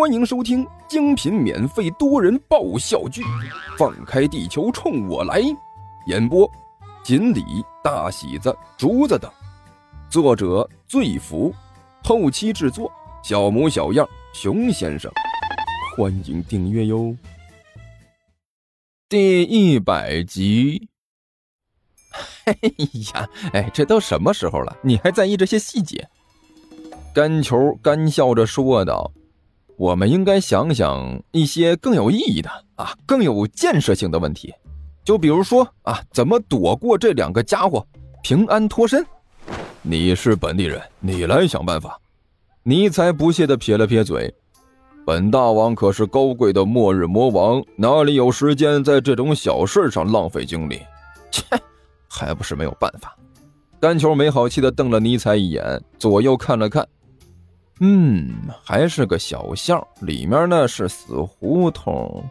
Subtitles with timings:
[0.00, 3.20] 欢迎收听精品免费多人爆笑剧
[3.76, 5.42] 《放开地球冲我来》，
[6.06, 6.50] 演播：
[7.04, 7.44] 锦鲤、
[7.84, 9.30] 大喜子、竹子等，
[10.08, 11.54] 作者：醉福，
[12.02, 12.90] 后期制作：
[13.22, 15.12] 小模小样、熊先生。
[15.94, 17.14] 欢迎订阅哟。
[19.06, 20.88] 第一百集。
[22.46, 22.56] 哎
[23.12, 26.08] 呀，哎，这都什么时候了，你还在意这些细节？
[27.12, 29.12] 干球干笑着说道。
[29.80, 34.52] 我们应该想想一些更有意义的啊，更有建设性的问题，
[35.02, 37.82] 就比如说啊，怎么躲过这两个家伙，
[38.22, 39.02] 平安脱身？
[39.80, 41.98] 你是本地人，你来想办法。
[42.62, 44.30] 尼才不屑地撇了撇嘴，
[45.06, 50.82] 本大王可是高贵的末日魔王，哪里有时间在这种小事上浪费精力？
[51.30, 51.42] 切，
[52.06, 53.16] 还不是没有办法。
[53.80, 56.86] 丹球没好气地瞪了尼才一眼，左右看了看。
[57.80, 58.30] 嗯，
[58.62, 62.22] 还是个小巷，里面呢是死胡同。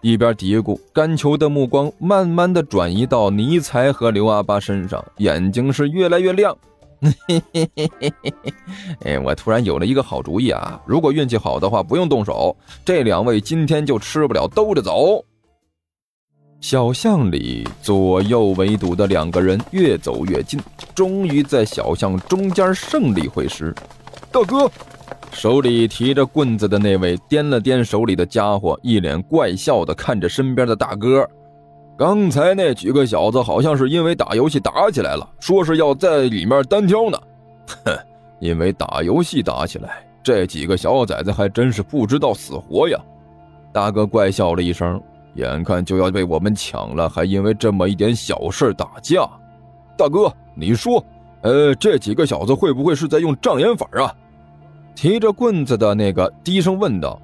[0.00, 6.56] 一边嘀咕，甘球的目光慢慢的转移到尼才和刘阿八身上，眼睛是越来越亮。
[7.00, 8.54] 嘿嘿嘿嘿嘿嘿！
[9.04, 10.80] 哎，我突然有了一个好主意啊！
[10.86, 15.24] 如果运气好的话，不用动手，这两位今天就吃不了兜着走。
[16.66, 20.58] 小巷里左右围堵的两个人越走越近，
[20.94, 23.74] 终于在小巷中间胜利会师。
[24.32, 24.66] 大哥，
[25.30, 31.28] 手里提着棍子的那位掂了掂手里的家伙，一脸怪笑的看着身边的大哥。
[31.98, 37.18] 刚才那几个小子好像是因为打游戏打起来了，说是要在里面单挑呢。
[37.84, 37.94] 哼，
[38.40, 42.98] 因为打游戏打起来，这几个小崽子还真是不知道死活呀！
[43.70, 44.98] 大哥怪笑了一声，
[45.34, 49.28] 眼看就要被我们抢了，还因为这么一点小事打架。
[49.96, 51.04] 大哥，你说，
[51.42, 54.14] 呃，这几个小子会不会是在用障眼法啊？
[54.94, 57.20] 提着棍子的那个低声问道：“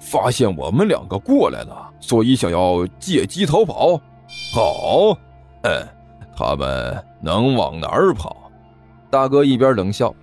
[0.00, 4.00] 发现我们两个过来了，所以想要借机逃跑。
[4.54, 5.16] 好，
[5.62, 5.86] 嗯，
[6.34, 8.50] 他们能往哪儿跑？”
[9.10, 10.14] 大哥一边冷笑：“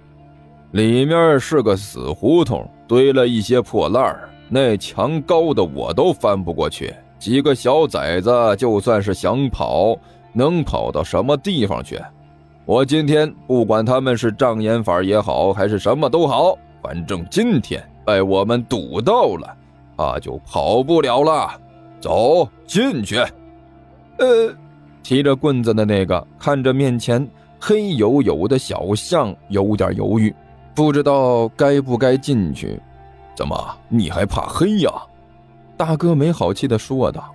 [0.74, 6.92] 里面是个死胡同，堆了一些破烂，那墙高的我都翻不过去。
[7.20, 9.96] 几个小崽子就算是想跑，
[10.34, 12.02] 能跑到什么地方去？
[12.66, 19.54] 我今天不管他们是障眼法也好，还是什么都好。”反正今天被我们堵到了，
[19.98, 21.52] 他就跑不了了。
[22.00, 23.18] 走进去。
[24.18, 24.56] 呃，
[25.04, 27.28] 提着棍子的那个看着面前
[27.60, 30.34] 黑黝黝的小巷，有点犹豫，
[30.74, 32.80] 不知道该不该进去。
[33.36, 34.90] 怎么，你还怕黑呀？
[35.80, 37.34] 大哥没好气的说道：“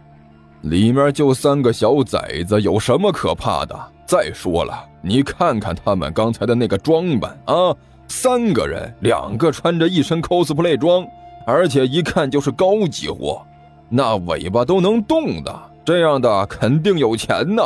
[0.60, 3.75] 里面就三个小崽子，有什么可怕的？
[4.05, 7.75] 再说了，你看看他们刚才的那个装扮啊。”
[8.06, 11.06] 三个人，两个穿着一身 cosplay 装，
[11.47, 13.41] 而且一看就是高级货，
[13.88, 17.62] 那尾巴都能动的，这样的肯定有钱呐！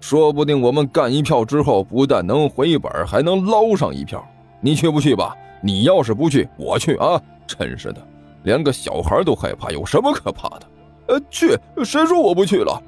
[0.00, 4.26] 说不定我们干一票之后，不但能回本，还能捞上一票。
[4.60, 5.36] 你去不去吧？
[5.60, 7.22] 你要是不去，我去啊！
[7.46, 8.02] 真是的，
[8.46, 10.62] 连个小孩都害怕，有什么可怕的？
[11.08, 12.80] 呃，去，谁说我不去了？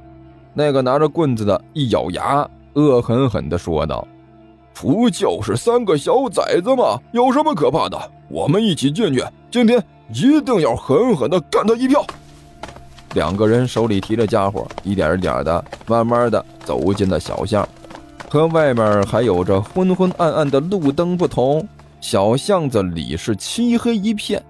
[0.54, 4.06] 那个拿着棍子的一咬牙，恶狠狠地说道。
[4.72, 6.96] 不就是三个小崽子吗？
[7.10, 7.98] 有什么可怕的？
[8.28, 9.20] 我们一起进去，
[9.50, 9.82] 今天
[10.14, 12.06] 一定要狠狠的干他一票。
[13.14, 17.68] 两个人手里提着家伙，一点一点的，慢慢的走进了小巷。
[18.28, 21.66] 和外面还有着昏昏暗暗的路灯不同，
[22.00, 24.40] 小巷子里是漆黑一片，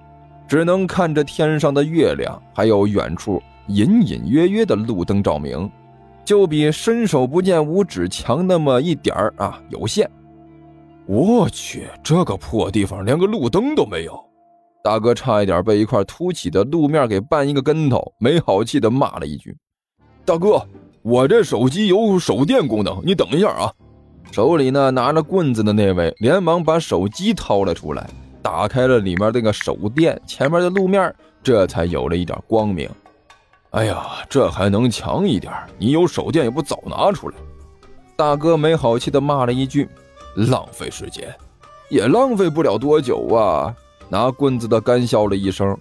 [0.49, 5.71] 只能看着天上的月亮，还有远处隐隐约约的路灯照明，
[6.25, 10.11] 就比伸手不见五指强那么一点儿啊，有限。
[11.07, 14.19] 我去，这个破地方连个路灯都没有！
[14.83, 19.55] 大哥差一点被一块凸起的路面给绊一个跟头，没好气的骂了一句
[20.25, 20.67] ：“大哥，
[21.03, 23.73] 我这手机有手电功能，你等一下啊！”
[24.33, 28.09] 手里呢拿着棍子的那位连忙把手机掏了出来，
[28.43, 32.89] 打开了里面那个手电，前面的路面这才有了一点光明。
[33.71, 35.53] 哎呀，这还能强一点？
[35.79, 37.37] 你有手电也不早拿出来！
[38.17, 39.89] 大哥没好气的骂了一句。
[40.35, 41.35] 浪费时间，
[41.91, 43.75] 也浪费不了多久啊！
[44.09, 45.77] 拿棍子的干笑了一声：“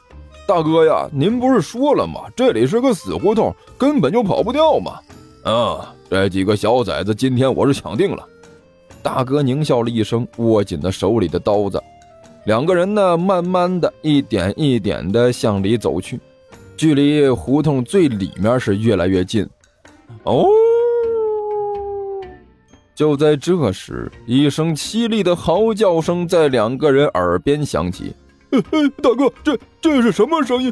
[0.48, 2.22] 大哥呀，您不是说了吗？
[2.36, 5.00] 这里是个死胡同，根本就跑不掉嘛！”
[5.46, 5.80] 嗯，
[6.10, 8.28] 这几个小崽子今天我是抢定了。
[9.02, 11.82] 大哥狞笑了一声，握紧了手里的刀子。
[12.48, 16.18] 两个人呢，慢慢的一点一点的向里走去，
[16.78, 19.46] 距离胡同最里面是越来越近。
[20.24, 20.46] 哦。
[22.96, 28.16] 就在这时，一声凄厉的嚎叫声在两个人耳边响起。
[29.02, 30.72] 大哥，这这是什么声音？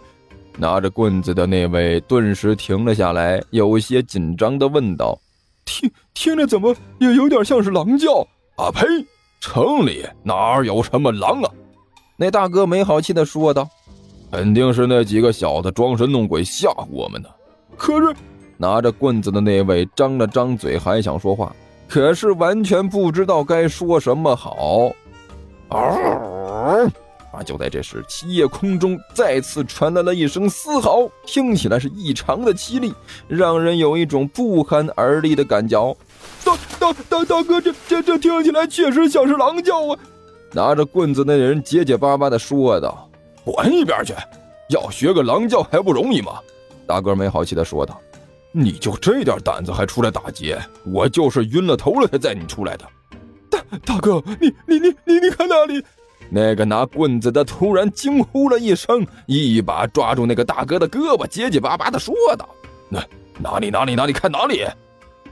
[0.58, 5.20] 拿着棍子的那位顿时停了下来，有些紧张的问道
[5.66, 8.26] ：“听听着怎么也有点像是狼叫？”
[8.56, 8.88] 啊呸！
[9.42, 11.52] 城里哪有什么狼啊？
[12.18, 13.68] 那大哥没好气的说道
[14.32, 17.30] ：“肯定是那几个小子装神弄鬼吓唬我们呢。”
[17.76, 18.16] 可是，
[18.58, 21.54] 拿着棍子的那位张了张嘴，还想说话，
[21.90, 24.92] 可是完全不知道该说什么好。
[25.68, 26.90] 啊！
[27.46, 32.94] 就在这时，夜空中再次传来了一声嘶嚎，听起来是异常的凄厉，
[33.28, 35.98] 让人有一种不寒而栗的感觉。
[36.46, 40.00] 大大大大哥，这这这听起来确实像是狼叫啊！
[40.52, 43.10] 拿着棍子那人结结巴巴的说道
[43.44, 44.14] ：“滚一边去！
[44.70, 46.34] 要学个狼叫还不容易吗？”
[46.88, 48.00] 大哥没好气的说道
[48.54, 50.58] ：“你就这点胆子还出来打劫？
[50.86, 52.86] 我就是晕了头了才载你出来的。”
[53.50, 55.84] 大大哥，你你你你你看那里！
[56.30, 62.48] 那个拿棍子的突然惊呼了一声，一把抓住那个大哥的胳膊，结结巴巴的说道
[62.90, 63.04] ：“那
[63.40, 64.66] 哪里哪里哪里看哪里？”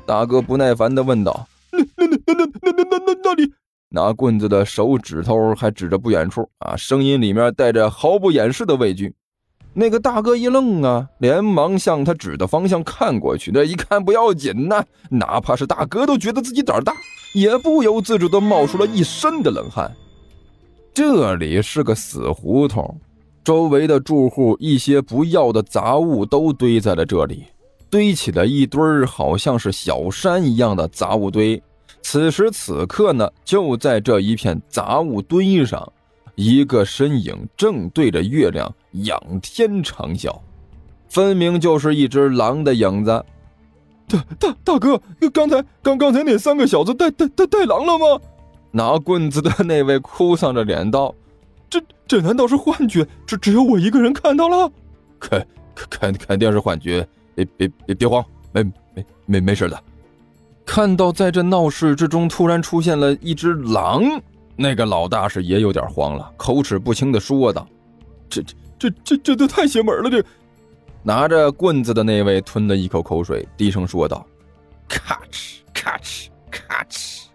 [0.05, 3.51] 大哥不耐烦的问道：“那那那那那那那那那里？”
[3.95, 9.13] 拿棍子的手指头还指着不远处啊，声音里面带着毫不掩饰的畏惧。
[9.71, 13.51] 那个大哥一愣啊，连忙向他指的方向看过去。
[13.53, 16.91] 那一看不要紧呐，哪怕是大哥都觉得自己胆大，
[17.35, 19.91] 也不由自主的冒出了一身的冷汗。
[20.91, 22.99] 这里是个死胡同，
[23.43, 27.43] 周围的住户一些不要的杂物都堆在了这里，
[27.91, 31.61] 堆起了一堆，好像是小山一样的杂物堆。
[32.03, 35.91] 此时此刻呢，就在这一片杂物堆上，
[36.35, 40.37] 一个身影正对着月亮仰天长啸，
[41.09, 43.25] 分明就是一只狼的影子。
[44.07, 45.01] 大大大哥，
[45.33, 48.21] 刚才刚刚才那三个小子带带带带狼了吗？
[48.69, 51.15] 拿棍子的那位哭丧着脸道
[51.69, 53.07] ：“这这难道是幻觉？
[53.25, 54.69] 只只有我一个人看到了？
[55.19, 55.47] 肯
[55.89, 57.07] 肯肯定是幻觉！
[57.33, 58.61] 别别别别慌，没
[58.93, 59.81] 没没没事的。”
[60.65, 64.03] 看到在这闹市之中突然出现了一只狼，
[64.55, 67.67] 那个老大是也有点慌了，口齿不清的说道
[68.29, 70.23] ：“这这这这这都太邪门了！”这
[71.03, 74.25] 拿着棍子的那位吞了一口口水，低声说道
[74.87, 77.25] ：“咔哧咔哧咔哧。”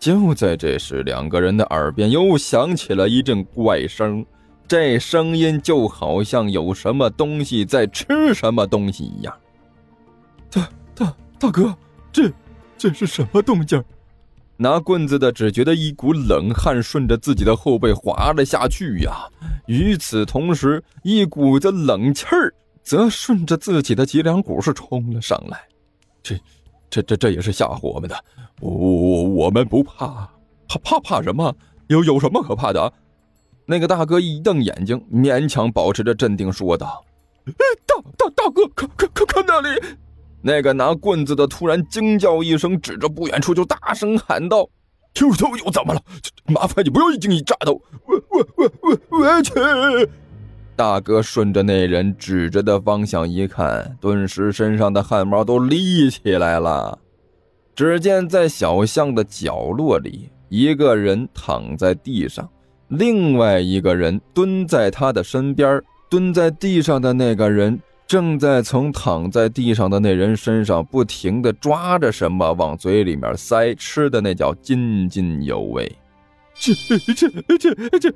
[0.00, 4.24] 就在这时，两个人的耳边又响起了一阵怪声，
[4.66, 9.34] 这声音就好像有什么东西在吃什么东西一样。
[10.50, 11.74] 大大大哥，
[12.12, 12.32] 这
[12.78, 13.82] 这是什么动静？
[14.56, 19.28] 拿棍子的只觉得一股冷汗顺着自己的后背滑了下去呀，
[19.66, 25.60] 与此同时，一股子冷气儿则顺着自己的脊梁骨是冲了上来。
[26.22, 26.38] 这。
[26.90, 28.16] 这这这也是吓唬我们的，
[28.60, 30.26] 我我我们不怕，
[30.66, 31.54] 怕怕怕什么？
[31.88, 32.90] 有有什么可怕的？
[33.66, 37.04] 那个大哥一瞪眼睛，勉强保持着镇定说道
[37.44, 39.78] ：“大大大哥，看看看看那里！”
[40.40, 44.68] 那个拿棍子的突然惊叫一声，指着不远处就大声喊道
[45.20, 46.00] ：“又又又怎么了？
[46.46, 49.52] 麻烦你不要一惊一乍的，我我我我我去！”
[50.76, 56.98] 大哥顺着那人指着的方向一看，顿时身上的汗毛都立起来了。
[57.74, 62.48] 只见在小巷的角落里，一个人躺在地上，
[62.88, 65.82] 另外一个人蹲在他的身边。
[66.10, 67.78] 蹲在地上的那个人
[68.08, 75.94] 正在从躺在地上的那人身上不停地抓着什么往嘴里面塞，吃的那叫津津有味。
[76.54, 77.14] 这这
[77.58, 78.14] 这这。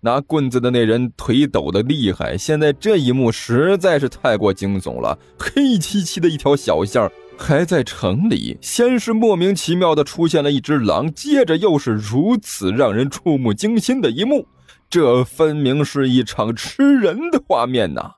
[0.00, 5.16] 拿棍子的那人腿抖得厉害，现在这一幕实在是太过惊悚了。
[5.38, 14.48] 黑漆漆的一条小巷，还在城里，先是莫名其妙的出现了一只狼，接着又是如此让人触目惊心的一幕，
[14.90, 18.17] 这分明是一场吃人的画面呐！